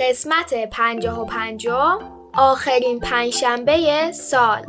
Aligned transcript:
قسمت 0.00 0.54
پنجاه 0.70 1.20
و 1.20 1.24
پنجم 1.24 1.98
آخرین 2.34 3.00
پنجشنبه 3.00 4.12
سال. 4.12 4.62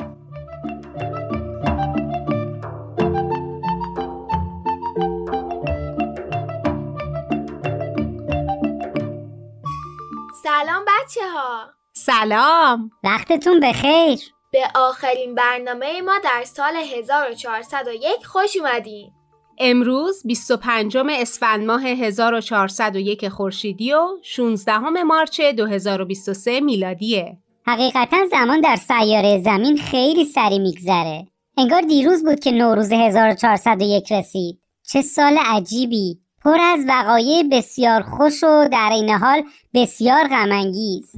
سلام 10.43 10.85
بچه 10.85 11.29
ها 11.33 11.69
سلام. 11.93 12.91
وقتتون 13.03 13.59
بخیر. 13.59 14.19
به 14.51 14.63
آخرین 14.75 15.35
برنامه 15.35 16.01
ما 16.01 16.19
در 16.23 16.43
سال 16.43 16.75
1401 16.75 18.25
خوش 18.25 18.57
اومدین. 18.57 19.18
امروز 19.59 20.21
25 20.25 20.97
اسفند 20.97 21.65
ماه 21.65 21.85
1401 21.85 23.29
خورشیدی 23.29 23.93
و 23.93 24.07
16 24.23 24.79
مارچ 24.79 25.41
2023 25.41 26.59
میلادیه. 26.59 27.37
حقیقتا 27.65 28.17
زمان 28.31 28.61
در 28.61 28.75
سیاره 28.75 29.41
زمین 29.43 29.77
خیلی 29.77 30.25
سری 30.25 30.59
میگذره. 30.59 31.27
انگار 31.57 31.81
دیروز 31.81 32.23
بود 32.23 32.39
که 32.39 32.51
نوروز 32.51 32.91
1401 32.91 34.11
رسید. 34.11 34.59
چه 34.91 35.01
سال 35.01 35.37
عجیبی. 35.45 36.19
پر 36.43 36.57
از 36.61 36.79
وقایع 36.87 37.43
بسیار 37.51 38.01
خوش 38.01 38.43
و 38.43 38.67
در 38.71 38.89
این 38.93 39.09
حال 39.09 39.43
بسیار 39.73 40.27
غمانگیز. 40.27 41.11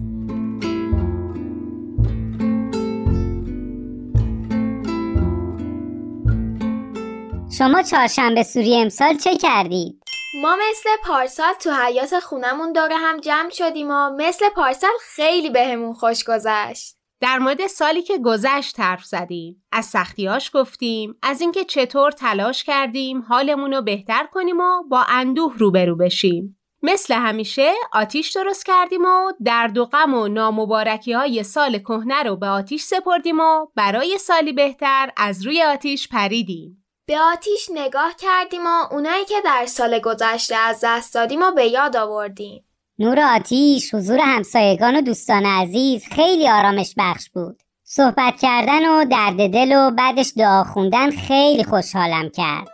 شما 7.61 7.81
چهارشنبه 7.81 8.43
سوری 8.43 8.75
امسال 8.75 9.17
چه 9.17 9.37
کردید؟ 9.37 10.03
ما 10.41 10.55
مثل 10.69 10.89
پارسال 11.03 11.53
تو 11.53 11.71
حیات 11.71 12.19
خونمون 12.19 12.73
داره 12.73 12.95
هم 12.95 13.19
جمع 13.19 13.49
شدیم 13.49 13.87
و 13.91 14.09
مثل 14.09 14.49
پارسال 14.49 14.91
خیلی 15.01 15.49
بهمون 15.49 15.93
خوش 15.93 16.23
گذشت. 16.23 16.95
در 17.19 17.39
مورد 17.39 17.67
سالی 17.67 18.01
که 18.01 18.17
گذشت 18.17 18.79
حرف 18.79 19.05
زدیم 19.05 19.63
از 19.71 19.85
سختیاش 19.85 20.51
گفتیم 20.53 21.15
از 21.21 21.41
اینکه 21.41 21.65
چطور 21.65 22.11
تلاش 22.11 22.63
کردیم 22.63 23.21
حالمون 23.21 23.73
رو 23.73 23.81
بهتر 23.81 24.27
کنیم 24.33 24.59
و 24.59 24.83
با 24.89 25.05
اندوه 25.09 25.53
روبرو 25.57 25.95
بشیم 25.95 26.59
مثل 26.83 27.13
همیشه 27.13 27.71
آتیش 27.93 28.31
درست 28.31 28.65
کردیم 28.65 29.05
و 29.05 29.31
درد 29.45 29.77
و 29.77 29.85
غم 29.85 30.13
و 30.13 30.27
نامبارکی 30.27 31.13
های 31.13 31.43
سال 31.43 31.79
کهنه 31.79 32.23
رو 32.23 32.35
به 32.35 32.47
آتیش 32.47 32.81
سپردیم 32.81 33.39
و 33.39 33.65
برای 33.75 34.17
سالی 34.17 34.53
بهتر 34.53 35.11
از 35.17 35.45
روی 35.45 35.63
آتیش 35.63 36.07
پریدیم 36.07 36.80
به 37.11 37.19
آتیش 37.19 37.69
نگاه 37.73 38.15
کردیم 38.19 38.65
و 38.65 38.93
اونایی 38.93 39.25
که 39.25 39.35
در 39.45 39.65
سال 39.65 39.99
گذشته 39.99 40.55
از 40.55 40.79
دست 40.83 41.13
دادیم 41.13 41.41
و 41.41 41.51
به 41.51 41.65
یاد 41.65 41.97
آوردیم. 41.97 42.63
نور 42.99 43.19
آتیش، 43.19 43.93
حضور 43.93 44.19
همسایگان 44.19 44.95
و 44.95 45.01
دوستان 45.01 45.45
عزیز 45.45 46.05
خیلی 46.05 46.49
آرامش 46.49 46.93
بخش 46.97 47.29
بود. 47.29 47.61
صحبت 47.83 48.39
کردن 48.41 48.89
و 48.89 49.05
درد 49.05 49.53
دل 49.53 49.73
و 49.77 49.91
بعدش 49.91 50.33
دعا 50.37 50.63
خوندن 50.63 51.11
خیلی 51.11 51.63
خوشحالم 51.63 52.29
کرد. 52.29 52.67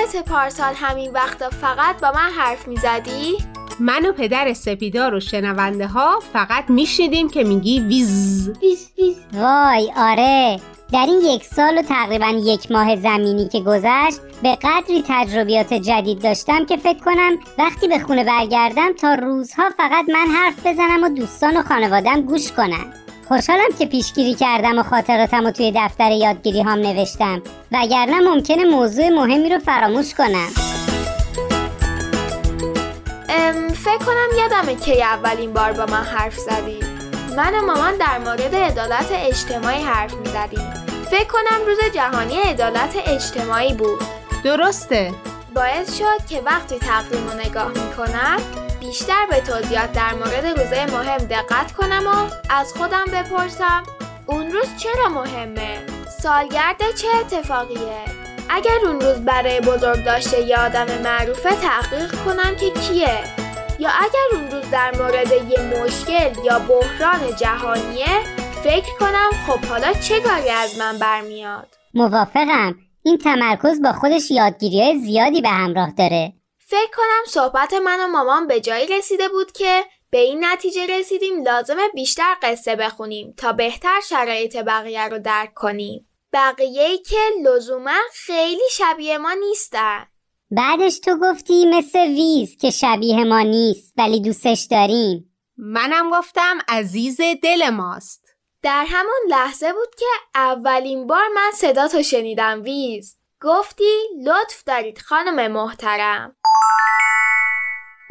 یادت 0.00 0.28
پارسال 0.28 0.74
همین 0.74 1.10
وقتا 1.10 1.50
فقط 1.50 2.00
با 2.00 2.12
من 2.12 2.30
حرف 2.38 2.68
می‌زدی؟ 2.68 3.38
من 3.80 4.06
و 4.06 4.12
پدر 4.12 4.52
سپیدار 4.52 5.14
و 5.14 5.20
شنونده 5.20 5.86
ها 5.86 6.20
فقط 6.32 6.70
میشنیدیم 6.70 7.30
که 7.30 7.44
میگی 7.44 7.80
ویز. 7.80 8.50
ویز 8.62 8.90
ویز. 8.98 9.16
وای 9.32 9.92
آره. 9.96 10.60
در 10.92 11.06
این 11.06 11.20
یک 11.20 11.44
سال 11.44 11.78
و 11.78 11.82
تقریبا 11.82 12.26
یک 12.26 12.72
ماه 12.72 12.96
زمینی 12.96 13.48
که 13.48 13.60
گذشت 13.60 14.20
به 14.42 14.58
قدری 14.62 15.04
تجربیات 15.08 15.74
جدید 15.74 16.22
داشتم 16.22 16.66
که 16.66 16.76
فکر 16.76 16.98
کنم 17.04 17.38
وقتی 17.58 17.88
به 17.88 17.98
خونه 17.98 18.24
برگردم 18.24 18.92
تا 18.92 19.14
روزها 19.14 19.70
فقط 19.76 20.08
من 20.08 20.26
حرف 20.34 20.66
بزنم 20.66 21.02
و 21.04 21.08
دوستان 21.08 21.56
و 21.56 21.62
خانوادم 21.62 22.20
گوش 22.20 22.52
کنن. 22.52 22.92
خوشحالم 23.28 23.68
که 23.78 23.86
پیشگیری 23.86 24.34
کردم 24.34 24.78
و 24.78 24.82
خاطراتم 24.82 25.44
رو 25.44 25.50
توی 25.50 25.72
دفتر 25.76 26.10
یادگیری 26.10 26.60
هم 26.60 26.78
نوشتم. 26.78 27.42
وگرنه 27.72 28.20
ممکنه 28.20 28.64
موضوع 28.64 29.08
مهمی 29.08 29.48
رو 29.48 29.58
فراموش 29.58 30.14
کنم. 30.14 30.48
ام 33.28 33.68
فکر 33.68 33.98
کنم 33.98 34.28
یادمه 34.38 34.74
که 34.74 35.04
اولین 35.04 35.52
بار 35.52 35.72
با 35.72 35.86
من 35.86 36.02
حرف 36.04 36.38
زدی. 36.38 36.80
من 37.36 37.54
و 37.54 37.66
مامان 37.66 37.96
در 37.96 38.18
مورد 38.18 38.54
عدالت 38.54 39.12
اجتماعی 39.12 39.82
حرف 39.82 40.14
می 40.14 40.26
زدیم 40.26 40.70
فکر 41.10 41.26
کنم 41.28 41.66
روز 41.66 41.78
جهانی 41.94 42.36
عدالت 42.36 42.96
اجتماعی 43.06 43.74
بود. 43.74 44.00
درسته. 44.44 45.12
باعث 45.54 45.98
شد 45.98 46.26
که 46.28 46.40
وقتی 46.46 46.78
تقویم 46.78 47.28
رو 47.28 47.40
نگاه 47.40 47.68
می‌کنم 47.68 48.67
بیشتر 48.80 49.26
به 49.30 49.40
توضیحات 49.40 49.92
در 49.92 50.14
مورد 50.14 50.46
روزه 50.46 50.86
مهم 50.86 51.18
دقت 51.18 51.72
کنم 51.72 52.06
و 52.06 52.30
از 52.50 52.72
خودم 52.72 53.04
بپرسم 53.04 53.82
اون 54.26 54.52
روز 54.52 54.66
چرا 54.76 55.08
مهمه؟ 55.08 55.78
سالگرد 56.22 56.76
چه 56.96 57.08
اتفاقیه؟ 57.20 58.04
اگر 58.48 58.78
اون 58.84 59.00
روز 59.00 59.16
برای 59.24 59.60
بزرگ 59.60 60.04
داشته 60.04 60.40
یه 60.40 60.58
آدم 60.58 60.86
معروفه 61.04 61.50
تحقیق 61.50 62.24
کنم 62.24 62.56
که 62.60 62.70
کیه؟ 62.70 63.18
یا 63.78 63.90
اگر 63.90 64.38
اون 64.38 64.50
روز 64.50 64.70
در 64.70 64.96
مورد 64.96 65.32
یه 65.32 65.82
مشکل 65.82 66.44
یا 66.44 66.58
بحران 66.58 67.36
جهانیه 67.36 68.20
فکر 68.64 68.98
کنم 69.00 69.30
خب 69.46 69.64
حالا 69.64 69.92
چه 69.92 70.20
کاری 70.20 70.50
از 70.50 70.78
من 70.78 70.98
برمیاد؟ 70.98 71.68
موافقم 71.94 72.74
این 73.02 73.18
تمرکز 73.18 73.82
با 73.82 73.92
خودش 73.92 74.30
یادگیری 74.30 74.98
زیادی 74.98 75.40
به 75.40 75.48
همراه 75.48 75.90
داره 75.90 76.32
فکر 76.70 76.90
کنم 76.96 77.24
صحبت 77.26 77.74
من 77.74 78.00
و 78.00 78.08
مامان 78.08 78.46
به 78.46 78.60
جایی 78.60 78.86
رسیده 78.86 79.28
بود 79.28 79.52
که 79.52 79.84
به 80.10 80.18
این 80.18 80.44
نتیجه 80.44 80.86
رسیدیم 80.86 81.42
لازمه 81.42 81.88
بیشتر 81.94 82.36
قصه 82.42 82.76
بخونیم 82.76 83.34
تا 83.36 83.52
بهتر 83.52 84.00
شرایط 84.08 84.56
بقیه 84.56 85.08
رو 85.08 85.18
درک 85.18 85.54
کنیم. 85.54 86.08
بقیه 86.32 86.98
که 86.98 87.16
لزوما 87.44 88.00
خیلی 88.12 88.62
شبیه 88.70 89.18
ما 89.18 89.32
نیستن. 89.32 90.06
بعدش 90.50 90.98
تو 90.98 91.18
گفتی 91.22 91.66
مثل 91.66 91.98
ویز 91.98 92.56
که 92.56 92.70
شبیه 92.70 93.24
ما 93.24 93.40
نیست 93.40 93.94
ولی 93.96 94.20
دوستش 94.20 94.66
داریم. 94.70 95.34
منم 95.56 96.10
گفتم 96.10 96.58
عزیز 96.68 97.20
دل 97.42 97.70
ماست. 97.70 98.24
در 98.62 98.84
همون 98.88 99.20
لحظه 99.28 99.72
بود 99.72 99.94
که 99.98 100.06
اولین 100.34 101.06
بار 101.06 101.28
من 101.34 101.50
صدا 101.54 101.88
تو 101.88 102.02
شنیدم 102.02 102.62
ویز. 102.62 103.18
گفتی 103.42 103.92
لطف 104.24 104.64
دارید 104.64 104.98
خانم 104.98 105.52
محترم. 105.52 106.36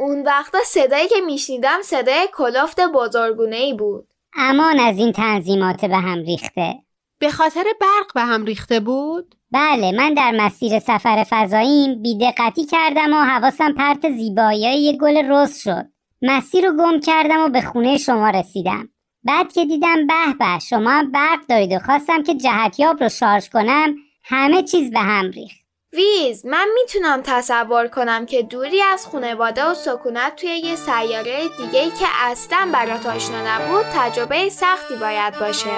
اون 0.00 0.22
وقتا 0.22 0.58
صدایی 0.64 1.08
که 1.08 1.20
میشنیدم 1.26 1.82
صدای 1.82 2.28
کلفت 2.32 2.80
بزرگونه 2.80 3.56
ای 3.56 3.74
بود. 3.74 4.08
امان 4.36 4.80
از 4.80 4.98
این 4.98 5.12
تنظیمات 5.12 5.84
به 5.84 5.96
هم 5.96 6.22
ریخته. 6.22 6.74
به 7.18 7.30
خاطر 7.30 7.64
برق 7.80 8.12
به 8.14 8.20
هم 8.20 8.44
ریخته 8.44 8.80
بود؟ 8.80 9.34
بله 9.52 9.92
من 9.92 10.14
در 10.14 10.30
مسیر 10.30 10.78
سفر 10.78 11.26
فضاییم 11.30 12.02
بیدقتی 12.02 12.64
کردم 12.64 13.12
و 13.12 13.16
حواسم 13.16 13.72
پرت 13.72 14.10
زیبایی 14.10 14.60
یه 14.60 14.92
گل 14.92 15.30
رز 15.30 15.58
شد. 15.58 15.86
مسیر 16.22 16.66
رو 16.66 16.76
گم 16.76 17.00
کردم 17.00 17.40
و 17.40 17.48
به 17.48 17.60
خونه 17.60 17.98
شما 17.98 18.30
رسیدم. 18.30 18.88
بعد 19.24 19.52
که 19.52 19.64
دیدم 19.64 20.06
به 20.06 20.34
به 20.38 20.58
شما 20.58 20.90
هم 20.90 21.12
برق 21.12 21.46
دارید 21.48 21.72
و 21.72 21.78
خواستم 21.78 22.22
که 22.22 22.34
جهتیاب 22.34 23.02
رو 23.02 23.08
شارژ 23.08 23.48
کنم 23.48 23.94
همه 24.24 24.62
چیز 24.62 24.90
به 24.90 25.00
هم 25.00 25.30
ریخت. 25.30 25.67
ویز 25.92 26.46
من 26.46 26.68
می‌تونم 26.74 27.22
تصور 27.24 27.86
کنم 27.86 28.26
که 28.26 28.42
دوری 28.42 28.82
از 28.82 29.06
خانواده 29.06 29.64
و 29.64 29.74
سکونت 29.74 30.36
توی 30.36 30.48
یه 30.48 30.76
سیاره 30.76 31.48
دیگه 31.48 31.80
ای 31.80 31.90
که 31.90 32.06
اصلا 32.20 32.70
برات 32.72 33.06
آشنا 33.06 33.36
نبود 33.46 33.86
تجربه 33.94 34.48
سختی 34.48 34.94
باید 34.94 35.38
باشه. 35.38 35.70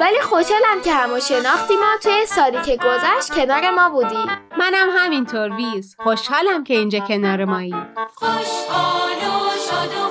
ولی 0.00 0.20
خوشحالم 0.20 0.82
که 0.84 0.92
همو 0.92 1.20
شناختی 1.20 1.76
ما 1.76 1.96
توی 2.02 2.26
سالی 2.26 2.62
که 2.62 2.76
گذشت 2.76 3.34
کنار 3.34 3.70
ما 3.70 3.90
بودی. 3.90 4.30
منم 4.58 4.88
همینطور 4.96 5.50
ویز. 5.50 5.96
خوشحالم 5.98 6.64
که 6.64 6.74
اینجا 6.74 6.98
کنار 6.98 7.44
مایی. 7.44 7.74
خوشحال 8.14 9.88
و 9.88 10.05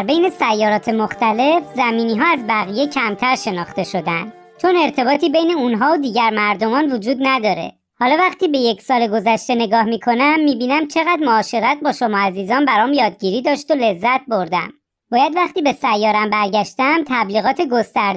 در 0.00 0.06
بین 0.06 0.30
سیارات 0.30 0.88
مختلف 0.88 1.62
زمینی 1.76 2.16
ها 2.18 2.32
از 2.32 2.46
بقیه 2.48 2.86
کمتر 2.86 3.36
شناخته 3.36 3.84
شدن. 3.84 4.32
چون 4.62 4.76
ارتباطی 4.76 5.28
بین 5.28 5.50
اونها 5.50 5.92
و 5.92 5.96
دیگر 5.96 6.30
مردمان 6.30 6.92
وجود 6.92 7.16
نداره. 7.20 7.72
حالا 7.98 8.16
وقتی 8.16 8.48
به 8.48 8.58
یک 8.58 8.82
سال 8.82 9.06
گذشته 9.06 9.54
نگاه 9.54 9.84
می‌کنم 9.84 10.40
می‌بینم 10.44 10.88
چقدر 10.88 11.18
معاشرت 11.20 11.78
با 11.82 11.92
شما 11.92 12.18
عزیزان 12.18 12.64
برام 12.64 12.92
یادگیری 12.92 13.42
داشت 13.42 13.70
و 13.70 13.74
لذت 13.74 14.20
بردم. 14.28 14.72
باید 15.10 15.36
وقتی 15.36 15.62
به 15.62 15.72
سیارم 15.72 16.30
برگشتم 16.30 17.04
تبلیغات 17.06 17.60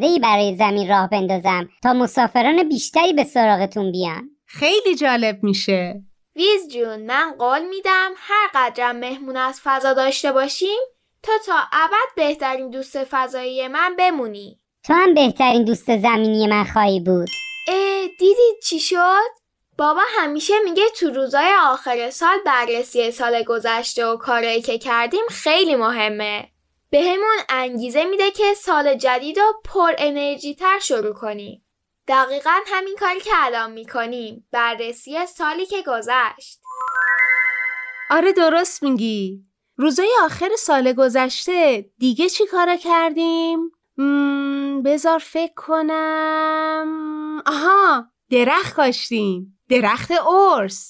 ای 0.02 0.20
برای 0.20 0.56
زمین 0.56 0.90
راه 0.90 1.10
بندازم 1.10 1.70
تا 1.84 1.94
مسافران 1.94 2.70
بیشتری 2.70 3.14
به 3.14 3.24
سراغتون 3.24 3.92
بیان. 3.92 4.30
خیلی 4.48 4.96
جالب 4.96 5.44
میشه. 5.44 6.02
ویز 6.36 6.68
جون 6.74 7.06
من 7.06 7.34
قول 7.40 7.62
میدم 7.70 8.12
هر 8.18 8.50
قدرم 8.56 8.96
مهمون 8.96 9.38
از 9.38 9.62
فضا 9.64 9.94
داشته 9.94 10.32
باشیم 10.32 10.80
تا 11.24 11.32
تا 11.46 11.60
ابد 11.72 12.16
بهترین 12.16 12.70
دوست 12.70 13.04
فضایی 13.04 13.68
من 13.68 13.96
بمونی 13.96 14.60
تو 14.84 14.94
هم 14.94 15.14
بهترین 15.14 15.64
دوست 15.64 15.98
زمینی 15.98 16.48
من 16.48 16.64
خواهی 16.64 17.00
بود 17.00 17.30
اه 17.68 18.08
دیدید 18.08 18.60
چی 18.64 18.80
شد؟ 18.80 19.44
بابا 19.78 20.02
همیشه 20.18 20.54
میگه 20.60 20.84
تو 21.00 21.10
روزای 21.10 21.52
آخر 21.64 22.10
سال 22.10 22.38
بررسی 22.46 23.12
سال 23.12 23.44
گذشته 23.44 24.06
و 24.06 24.18
کارایی 24.18 24.62
که 24.62 24.78
کردیم 24.78 25.24
خیلی 25.30 25.76
مهمه. 25.76 26.50
بهمون 26.90 27.38
انگیزه 27.50 28.06
میده 28.06 28.32
که 28.32 28.54
سال 28.54 28.96
جدید 28.96 29.40
رو 29.40 29.54
پر 29.66 29.94
انرژی 29.98 30.56
تر 30.56 30.80
شروع 30.80 31.14
کنیم. 31.14 31.66
دقیقا 32.08 32.54
همین 32.68 32.96
کاری 33.00 33.20
که 33.20 33.32
الان 33.34 33.72
می‌کنیم. 33.72 34.48
بررسی 34.52 35.26
سالی 35.26 35.66
که 35.66 35.84
گذشت. 35.88 36.60
آره 38.10 38.34
درست 38.34 38.84
میگی. 38.84 39.46
روزای 39.78 40.10
آخر 40.26 40.50
سال 40.58 40.94
گذشته 40.94 41.86
دیگه 42.00 42.30
چی 42.30 42.46
کارا 42.46 42.76
کردیم؟ 42.76 43.72
بذار 44.86 45.20
فکر 45.20 45.54
کنم. 45.56 46.88
آها 47.46 48.06
درخت 48.30 48.76
کاشتیم. 48.76 49.60
درخت 49.70 50.12
ارس 50.12 50.90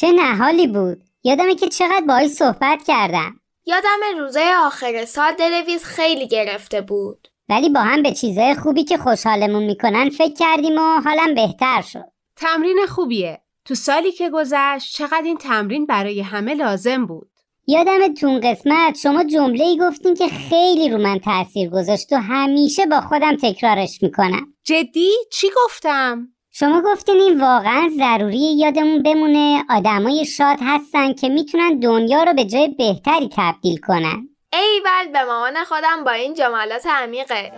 چه 0.00 0.12
نهالی 0.12 0.66
بود. 0.66 1.02
یادمه 1.24 1.54
که 1.54 1.68
چقدر 1.68 2.04
باهاش 2.08 2.30
صحبت 2.30 2.82
کردم. 2.86 3.40
یادم 3.66 4.18
روزای 4.18 4.52
آخر 4.52 5.04
سال 5.04 5.32
دلویز 5.32 5.84
خیلی 5.84 6.28
گرفته 6.28 6.80
بود. 6.80 7.28
ولی 7.48 7.68
با 7.68 7.80
هم 7.80 8.02
به 8.02 8.12
چیزای 8.12 8.54
خوبی 8.54 8.84
که 8.84 8.96
خوشحالمون 8.96 9.62
می‌کنن 9.62 10.10
فکر 10.10 10.34
کردیم 10.34 10.78
و 10.78 11.00
حالم 11.00 11.34
بهتر 11.34 11.82
شد. 11.82 12.04
تمرین 12.36 12.86
خوبیه. 12.88 13.42
تو 13.64 13.74
سالی 13.74 14.12
که 14.12 14.30
گذشت 14.30 14.96
چقدر 14.96 15.22
این 15.24 15.36
تمرین 15.36 15.86
برای 15.86 16.20
همه 16.20 16.54
لازم 16.54 17.06
بود. 17.06 17.30
یادم 17.66 18.14
تو 18.14 18.40
قسمت 18.42 18.98
شما 19.02 19.24
جمله 19.24 19.64
ای 19.64 19.78
گفتین 19.78 20.14
که 20.14 20.28
خیلی 20.28 20.88
رو 20.88 20.98
من 20.98 21.18
تاثیر 21.18 21.70
گذاشت 21.70 22.12
و 22.12 22.16
همیشه 22.16 22.86
با 22.86 23.00
خودم 23.00 23.36
تکرارش 23.36 24.02
می‌کنم. 24.02 24.46
جدی؟ 24.64 25.10
چی 25.32 25.46
گفتم؟ 25.64 26.28
شما 26.50 26.82
گفتین 26.84 27.14
این 27.14 27.40
واقعا 27.40 27.90
ضروری 27.98 28.56
یادمون 28.56 29.02
بمونه 29.02 29.64
آدمای 29.70 30.24
شاد 30.24 30.58
هستن 30.60 31.12
که 31.12 31.28
می‌تونن 31.28 31.78
دنیا 31.78 32.22
رو 32.22 32.32
به 32.32 32.44
جای 32.44 32.68
بهتری 32.68 33.28
تبدیل 33.36 33.76
کنن. 33.76 34.28
ایول 34.52 35.12
به 35.12 35.24
مامان 35.24 35.64
خودم 35.64 36.04
با 36.04 36.10
این 36.10 36.34
جملات 36.34 36.86
عمیقش 36.86 37.52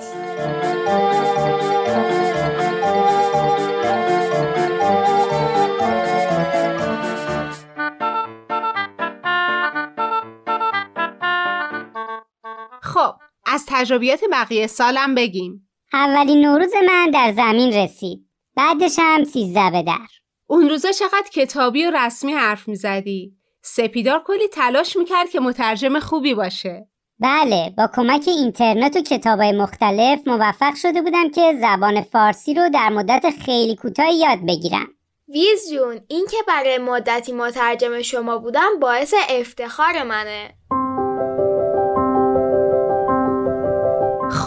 خب 12.94 13.14
از 13.46 13.64
تجربیات 13.68 14.20
بقیه 14.32 14.66
سالم 14.66 15.14
بگیم. 15.14 15.68
اولین 15.92 16.40
نوروز 16.40 16.72
من 16.86 17.10
در 17.10 17.32
زمین 17.32 17.72
رسید. 17.72 18.28
بعدش 18.56 18.96
هم 18.98 19.24
سیزده 19.24 19.70
به 19.70 19.82
در. 19.82 20.06
اون 20.46 20.68
روزا 20.68 20.92
چقدر 20.92 21.28
کتابی 21.32 21.84
و 21.84 21.90
رسمی 21.90 22.32
حرف 22.32 22.68
می‌زدی 22.68 23.32
سپیدار 23.62 24.22
کلی 24.26 24.48
تلاش 24.48 24.96
می‌کرد 24.96 25.30
که 25.30 25.40
مترجم 25.40 25.98
خوبی 25.98 26.34
باشه. 26.34 26.88
بله 27.18 27.74
با 27.78 27.88
کمک 27.96 28.24
اینترنت 28.26 28.96
و 28.96 29.00
کتابای 29.00 29.52
مختلف 29.52 30.28
موفق 30.28 30.74
شده 30.74 31.02
بودم 31.02 31.30
که 31.30 31.54
زبان 31.60 32.02
فارسی 32.02 32.54
رو 32.54 32.68
در 32.68 32.88
مدت 32.88 33.30
خیلی 33.44 33.76
کوتاهی 33.76 34.18
یاد 34.18 34.38
بگیرم. 34.48 34.88
ویز 35.28 35.70
جون 35.72 36.00
این 36.08 36.26
که 36.30 36.36
برای 36.48 36.78
مدتی 36.78 37.32
مترجم 37.32 38.02
شما 38.02 38.38
بودم 38.38 38.80
باعث 38.80 39.14
افتخار 39.30 40.02
منه. 40.02 40.54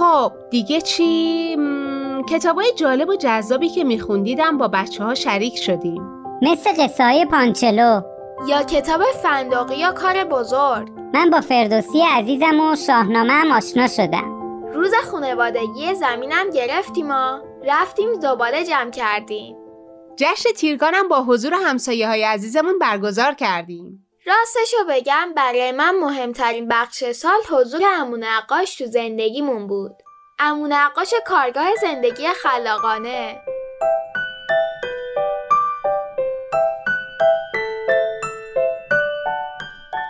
خب 0.08 0.32
دیگه 0.50 0.82
چی؟ 0.82 1.58
کتابای 2.30 2.72
جالب 2.76 3.10
و 3.10 3.16
جذابی 3.16 3.70
که 3.70 3.84
میخوندیدم 3.84 4.58
با 4.58 4.68
بچه 4.68 5.04
ها 5.04 5.16
شریک 5.16 5.58
شدیم. 5.58 6.02
مثل 6.42 6.70
قصه 6.84 7.26
پانچلو. 7.26 8.02
یا 8.48 8.64
کتاب 8.64 9.02
فنداقی 9.24 9.78
یا 9.78 9.92
کار 9.92 10.24
بزرگ. 10.24 10.88
من 11.14 11.30
با 11.30 11.42
فردوسی 11.42 12.02
عزیزم 12.02 12.60
و 12.60 12.76
شاهنامه 12.76 13.34
هم 13.34 13.52
آشنا 13.52 13.88
شدم. 13.88 14.62
روز 14.74 14.92
خانوادگی 15.12 15.96
زمینم 15.96 16.50
گرفتیم 16.50 17.10
و 17.10 17.40
رفتیم 17.68 18.20
دوباره 18.20 18.64
جمع 18.64 18.92
کردیم. 18.92 19.56
جشن 20.18 20.50
تیرگانم 20.58 21.08
با 21.08 21.24
حضور 21.24 21.54
همسایه 21.54 22.08
های 22.08 22.24
عزیزمون 22.24 22.80
برگزار 22.80 23.34
کردیم. 23.34 24.07
راستشو 24.28 24.78
بگم 24.90 25.34
برای 25.36 25.72
من 25.72 25.96
مهمترین 25.96 26.68
بخش 26.68 27.12
سال 27.12 27.40
حضور 27.50 27.82
همون 27.84 28.24
نقاش 28.24 28.76
تو 28.76 28.86
زندگیمون 28.86 29.68
بود. 29.68 29.92
امون 30.40 30.74
نقاش 30.74 31.14
کارگاه 31.26 31.76
زندگی 31.82 32.28
خلاقانه. 32.28 33.42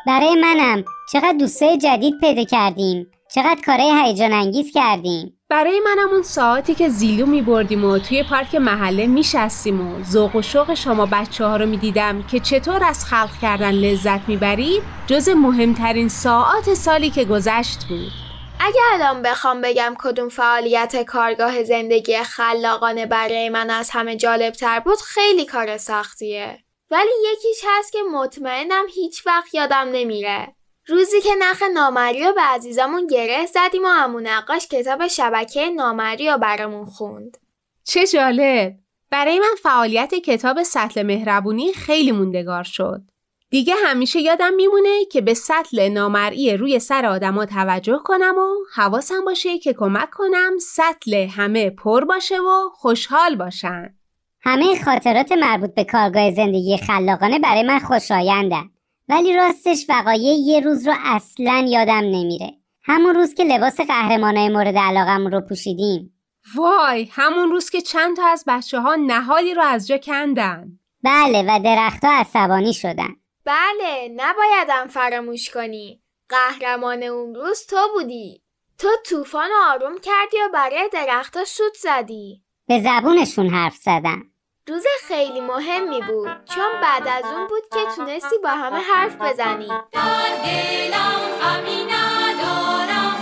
برای 0.08 0.36
منم 0.36 0.86
چقدر 1.14 1.38
دوستای 1.40 1.78
جدید 1.78 2.20
پیدا 2.20 2.44
کردیم. 2.44 3.12
چقدر 3.36 3.62
کارهای 3.66 4.08
هیجان 4.08 4.34
انگیز 4.34 4.72
کردیم. 4.74 5.37
برای 5.50 5.80
منم 5.80 6.10
اون 6.10 6.22
ساعتی 6.22 6.76
که 6.76 6.90
زیلو 6.90 7.26
می 7.26 7.42
بردیم 7.42 7.86
و 7.86 8.00
توی 8.00 8.24
پارک 8.24 8.56
محله 8.56 9.08
می 9.08 9.24
شستیم 9.24 9.82
و 9.82 10.04
ذوق 10.04 10.36
و 10.36 10.42
شوق 10.42 10.74
شما 10.74 11.06
بچه 11.06 11.46
ها 11.46 11.58
رو 11.58 11.66
می 11.66 11.78
دیدم 11.78 12.24
که 12.24 12.40
چطور 12.40 12.84
از 12.84 13.06
خلق 13.06 13.30
کردن 13.42 13.72
لذت 13.72 14.30
می 14.30 14.38
برید 14.38 14.84
جز 15.08 15.30
مهمترین 15.30 16.10
ساعات 16.10 16.74
سالی 16.74 17.10
که 17.10 17.26
گذشت 17.26 17.86
بود. 17.90 18.12
اگه 18.60 18.82
الان 18.94 19.22
بخوام 19.22 19.62
بگم 19.62 19.96
کدوم 20.00 20.30
فعالیت 20.30 21.04
کارگاه 21.04 21.64
زندگی 21.64 22.18
خلاقانه 22.18 23.06
برای 23.06 23.50
من 23.50 23.70
از 23.70 23.90
همه 23.90 24.16
جالب 24.16 24.54
تر 24.54 24.80
بود 24.80 24.98
خیلی 24.98 25.46
کار 25.46 25.78
سختیه. 25.78 26.60
ولی 26.92 27.12
یکیش 27.34 27.64
هست 27.68 27.92
که 27.92 28.00
مطمئنم 28.14 28.86
هیچ 28.96 29.28
وقت 29.28 29.56
یادم 29.56 29.88
نمیره. 29.92 30.57
روزی 30.88 31.22
که 31.22 31.30
نخ 31.40 31.64
نامری 31.74 32.24
رو 32.24 32.34
به 32.34 32.42
عزیزمون 32.42 33.08
گره 33.08 33.46
زدیم 33.46 33.84
و 33.84 33.88
همون 33.88 34.28
نقاش 34.28 34.68
کتاب 34.68 35.08
شبکه 35.08 35.70
نامری 35.70 36.30
رو 36.30 36.38
برامون 36.38 36.86
خوند 36.86 37.38
چه 37.84 38.08
جالب 38.08 38.76
برای 39.12 39.40
من 39.40 39.56
فعالیت 39.64 40.16
کتاب 40.16 40.64
سطل 40.64 41.04
مهربونی 41.04 41.74
خیلی 41.74 42.12
موندگار 42.12 42.64
شد 42.64 43.02
دیگه 43.50 43.74
همیشه 43.86 44.20
یادم 44.20 44.54
میمونه 44.54 45.06
که 45.12 45.22
به 45.22 45.34
سطل 45.34 45.90
نامرئی 45.90 46.58
روی 46.58 46.80
سر 46.80 47.06
آدما 47.06 47.46
توجه 47.46 48.00
کنم 48.04 48.36
و 48.38 48.48
حواسم 48.74 49.26
باشه 49.26 49.60
که 49.60 49.74
کمک 49.74 50.10
کنم 50.10 50.52
سطل 50.62 51.14
همه 51.14 51.70
پر 51.70 52.06
باشه 52.06 52.40
و 52.40 52.70
خوشحال 52.74 53.36
باشن. 53.36 53.96
همه 54.42 54.84
خاطرات 54.84 55.32
مربوط 55.32 55.74
به 55.74 55.84
کارگاه 55.84 56.32
زندگی 56.32 56.78
خلاقانه 56.78 57.40
برای 57.40 57.64
من 57.64 57.80
خوشایندن. 57.80 58.70
ولی 59.10 59.34
راستش 59.34 59.86
وقایع 59.90 60.34
یه 60.34 60.60
روز 60.60 60.88
رو 60.88 60.94
اصلا 61.04 61.66
یادم 61.70 61.94
نمیره. 61.94 62.54
همون 62.84 63.16
روز 63.16 63.34
که 63.34 63.44
لباس 63.44 63.82
قهرمانای 63.82 64.50
مورد 64.50 64.78
علاقم 64.78 65.28
رو 65.28 65.42
پوشیدیم. 65.42 66.14
وای 66.56 67.10
همون 67.12 67.50
روز 67.50 67.70
که 67.70 67.82
چند 67.82 68.18
تا 68.18 68.28
از 68.28 68.44
بچه 68.48 68.80
ها 68.80 68.96
نهالی 68.96 69.54
رو 69.54 69.62
از 69.62 69.88
جا 69.88 69.98
کندن. 69.98 70.80
بله 71.04 71.42
و 71.42 71.60
درختها 71.64 72.12
عصبانی 72.12 72.74
شدن. 72.74 73.16
بله 73.46 74.10
نبایدم 74.16 74.88
فراموش 74.88 75.50
کنی 75.50 76.02
قهرمان 76.30 77.04
اون 77.04 77.36
روز 77.36 77.66
تو 77.66 77.78
بودی 77.94 78.42
تو 78.78 78.88
طوفان 79.06 79.50
آروم 79.70 79.98
کردی 79.98 80.38
و 80.46 80.50
برای 80.54 80.90
درختها 80.94 81.46
سود 81.46 81.74
زدی 81.74 82.44
به 82.68 82.82
زبونشون 82.82 83.48
حرف 83.50 83.76
زدم 83.76 84.24
روز 84.70 84.86
خیلی 85.08 85.42
مهمی 85.42 86.02
بود 86.02 86.30
چون 86.56 86.82
بعد 86.82 87.08
از 87.08 87.26
اون 87.26 87.48
بود 87.48 87.64
که 87.74 87.80
تونستی 87.96 88.38
با 88.44 88.50
همه 88.50 88.80
حرف 88.80 89.16
بزنی. 89.16 89.68
در 89.92 90.30
دلم 90.44 91.22
غمی 91.42 91.86
ندارم 91.86 93.16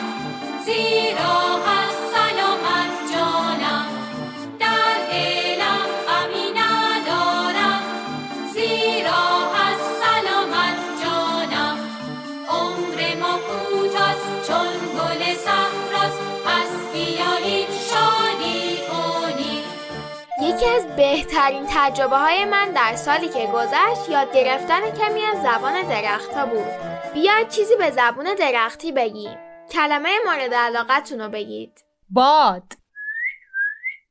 یکی 20.45 20.65
از 20.65 20.95
بهترین 20.95 21.65
تجربه 21.69 22.17
های 22.17 22.45
من 22.45 22.71
در 22.71 22.95
سالی 22.95 23.29
که 23.29 23.47
گذشت 23.53 24.09
یاد 24.09 24.35
گرفتن 24.35 24.91
کمی 24.91 25.21
از 25.21 25.41
زبان 25.41 25.81
درختها 25.81 26.45
بود. 26.45 26.67
بیاید 27.13 27.49
چیزی 27.49 27.75
به 27.75 27.91
زبان 27.91 28.35
درختی 28.39 28.91
بگیم. 28.91 29.37
کلمه 29.71 30.09
مورد 30.25 30.53
علاقتون 30.53 31.21
رو 31.21 31.29
بگید. 31.29 31.83
باد. 32.09 32.63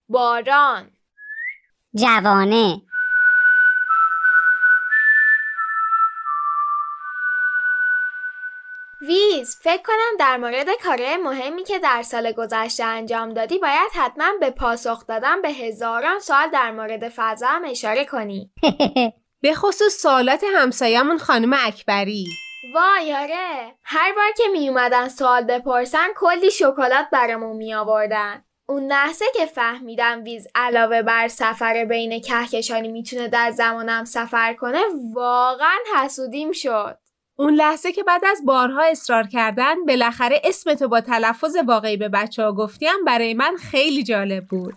باران. 0.09 0.91
جوانه. 1.95 2.83
ویز 9.07 9.57
فکر 9.63 9.83
کنم 9.83 10.17
در 10.19 10.37
مورد 10.37 10.69
کارهای 10.85 11.17
مهمی 11.17 11.65
که 11.65 11.79
در 11.79 12.03
سال 12.03 12.33
گذشته 12.33 12.85
انجام 12.85 13.33
دادی 13.35 13.59
باید 13.59 13.91
حتما 13.95 14.33
به 14.41 14.51
پاسخ 14.51 15.07
دادن 15.07 15.43
به 15.43 15.49
هزاران 15.49 16.19
سال 16.19 16.51
در 16.51 16.71
مورد 16.71 17.09
فضا 17.09 17.47
هم 17.47 17.65
اشاره 17.65 18.05
کنی. 18.05 18.51
به 19.43 19.55
خصوص 19.55 20.03
سوالات 20.03 20.45
همسایمون 20.55 21.19
خانم 21.19 21.53
اکبری. 21.53 22.27
وای 22.75 23.15
آره. 23.15 23.75
هر 23.83 24.13
بار 24.13 24.33
که 24.37 24.45
می 24.53 24.69
اومدن 24.69 25.09
سوال 25.09 25.45
بپرسن 25.45 26.09
کلی 26.17 26.51
شکلات 26.51 27.07
برامون 27.13 27.57
می 27.57 27.75
آوردن 27.75 28.45
اون 28.69 28.87
لحظه 28.87 29.25
که 29.35 29.47
فهمیدم 29.47 30.25
ویز 30.25 30.47
علاوه 30.55 31.03
بر 31.03 31.29
سفر 31.29 31.85
بین 31.85 32.21
کهکشانی 32.21 32.89
می‌تونه 32.89 33.29
در 33.29 33.51
زمانم 33.51 34.05
سفر 34.05 34.55
کنه 34.55 34.83
واقعا 35.13 35.79
حسودیم 35.97 36.53
شد. 36.53 36.99
اون 37.37 37.55
لحظه 37.55 37.93
که 37.93 38.03
بعد 38.03 38.25
از 38.25 38.45
بارها 38.45 38.83
اصرار 38.83 39.27
کردن 39.27 39.85
بالاخره 39.87 40.41
اسمتو 40.45 40.89
با 40.89 41.01
تلفظ 41.01 41.57
واقعی 41.67 41.97
به 41.97 42.09
بچه 42.09 42.43
ها 42.43 42.53
گفتیم 42.53 43.05
برای 43.07 43.35
من 43.35 43.57
خیلی 43.57 44.03
جالب 44.03 44.47
بود. 44.47 44.75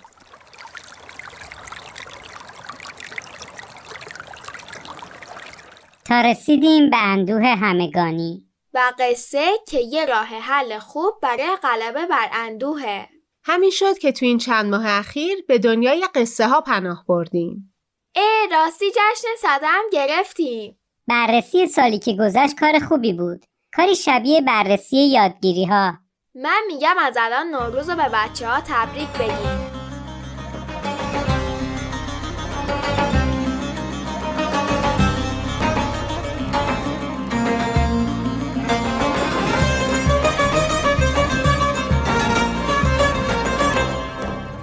تا 6.06 6.22
رسیدیم 6.22 6.90
به 6.90 6.98
اندوه 6.98 7.46
همگانی. 7.46 8.44
و 8.74 8.94
قصه 9.00 9.48
که 9.68 9.80
یه 9.80 10.06
راه 10.06 10.28
حل 10.28 10.80
خوب 10.80 11.14
برای 11.22 11.56
غلبه 11.64 12.06
بر 12.06 12.30
اندوهه. 12.32 13.10
همین 13.44 13.70
شد 13.70 13.98
که 13.98 14.12
تو 14.12 14.26
این 14.26 14.38
چند 14.38 14.66
ماه 14.66 14.86
اخیر 14.88 15.46
به 15.48 15.58
دنیای 15.58 16.08
قصه 16.16 16.48
ها 16.48 16.62
پناه 16.62 17.06
بردیم. 17.08 17.74
اه 18.16 18.48
راستی 18.52 18.92
جشن 18.92 19.36
صدم 19.42 19.84
گرفتیم. 19.92 20.77
بررسی 21.10 21.68
سالی 21.68 22.00
که 22.00 22.14
گذشت 22.14 22.60
کار 22.60 22.80
خوبی 22.80 23.14
بود. 23.14 23.46
کاری 23.76 23.96
شبیه 23.96 24.42
بررسی 24.42 24.98
یادگیری 24.98 25.66
ها 25.66 25.94
من 26.36 26.62
میگم 26.68 26.96
از 27.02 27.18
الان 27.20 27.48
نوروز 27.48 27.90
رو 27.90 27.96
به 27.96 28.10
بچه 28.14 28.48
ها 28.48 28.62
تبریک 28.68 29.08
بگیم. 29.10 29.78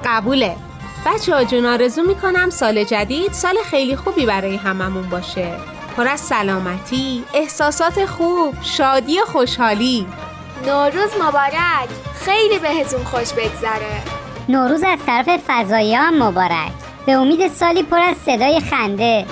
قبوله. 0.05 0.57
بچه 1.07 1.35
ها 1.35 1.45
جون 1.45 1.67
آرزو 1.67 2.03
می‌کنم 2.03 2.51
سال 2.51 2.85
جدید 2.85 3.33
سال 3.33 3.57
خیلی 3.71 3.97
خوبی 3.97 4.27
برای 4.27 4.57
هممون 4.57 5.11
باشه. 5.11 5.74
پر 5.97 6.09
از 6.09 6.21
سلامتی، 6.21 7.25
احساسات 7.35 8.07
خوب، 8.07 8.55
شادی 8.63 9.21
و 9.21 9.25
خوشحالی. 9.25 10.07
نوروز 10.67 11.11
مبارک. 11.21 11.89
خیلی 12.25 12.59
بهتون 12.59 13.05
خوش 13.05 13.33
بگذره. 13.33 14.03
نوروز 14.49 14.83
از 14.83 14.99
طرف 15.07 15.29
فضایی 15.47 15.95
هم 15.95 16.23
مبارک. 16.23 16.73
به 17.07 17.13
امید 17.13 17.49
سالی 17.49 17.83
پر 17.83 18.01
از 18.01 18.17
صدای 18.17 18.61
خنده. 18.61 19.27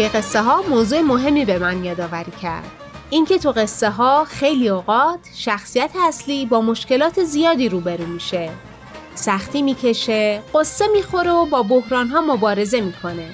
روی 0.00 0.08
قصه 0.08 0.42
ها 0.42 0.62
موضوع 0.62 1.00
مهمی 1.00 1.44
به 1.44 1.58
من 1.58 1.84
یادآوری 1.84 2.32
کرد. 2.42 2.70
اینکه 3.10 3.38
تو 3.38 3.50
قصه 3.50 3.90
ها 3.90 4.24
خیلی 4.24 4.68
اوقات 4.68 5.18
شخصیت 5.36 5.90
اصلی 6.08 6.46
با 6.46 6.60
مشکلات 6.60 7.24
زیادی 7.24 7.68
روبرو 7.68 8.06
میشه. 8.06 8.50
سختی 9.14 9.62
می‌کشه 9.62 10.42
قصه 10.54 10.84
می‌خوره 10.88 11.30
و 11.30 11.46
با 11.46 11.62
بحران 11.62 12.08
ها 12.08 12.20
مبارزه 12.20 12.80
می‌کنه. 12.80 13.30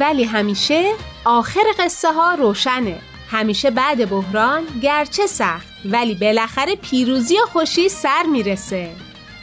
ولی 0.00 0.24
همیشه 0.24 0.92
آخر 1.24 1.64
قصه 1.78 2.12
ها 2.12 2.34
روشنه. 2.34 2.98
همیشه 3.30 3.70
بعد 3.70 4.10
بحران 4.10 4.62
گرچه 4.82 5.26
سخت 5.26 5.66
ولی 5.84 6.14
بالاخره 6.14 6.76
پیروزی 6.76 7.34
و 7.38 7.46
خوشی 7.52 7.88
سر 7.88 8.22
می‌رسه. 8.32 8.90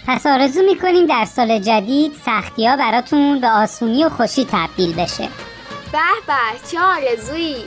پس 0.07 0.25
آرزو 0.25 0.61
می‌کنیم 0.63 1.05
در 1.05 1.25
سال 1.25 1.59
جدید 1.59 2.11
سختی 2.25 2.67
ها 2.67 2.77
براتون 2.77 3.39
به 3.39 3.49
آسونی 3.49 4.03
و 4.03 4.09
خوشی 4.09 4.47
تبدیل 4.51 4.93
بشه. 4.93 5.29
به 5.93 5.99
به 6.27 6.67
چه 6.71 6.79
آرزویی؟ 6.81 7.63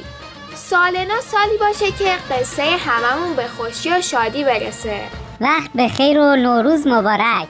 سال 0.54 0.92
نو 0.92 1.20
سالی 1.20 1.58
باشه 1.60 1.92
که 1.92 2.14
قصه 2.30 2.62
هممون 2.62 3.36
به 3.36 3.48
خوشی 3.48 3.90
و 3.90 4.00
شادی 4.00 4.44
برسه. 4.44 5.00
وقت 5.40 5.70
به 5.74 5.88
خیر 5.88 6.18
و 6.18 6.36
نوروز 6.36 6.86
مبارک. 6.86 7.48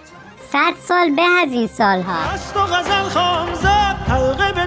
صد 0.52 0.74
سال 0.88 1.10
به 1.10 1.22
از 1.22 1.52
این 1.52 1.66
سالها. 1.66 2.30
است 2.34 2.56
و 2.56 2.60
غزل 2.60 3.08
خام 3.08 3.54
زد 3.54 3.96
حلقه 4.08 4.52
به 4.52 4.65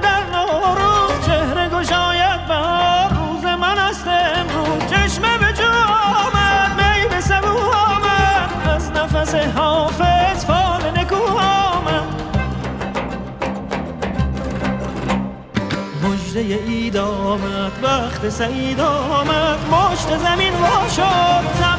آمد 17.29 17.71
وقت 17.83 18.29
سعید 18.29 18.79
آمد 18.79 19.59
مشت 19.71 20.17
زمین 20.17 20.53
وا 20.53 20.87
شد 20.95 21.78